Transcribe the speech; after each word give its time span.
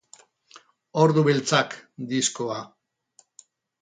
Ordu 1.01 1.23
beltzak, 1.27 1.75
diskoa. 2.15 2.59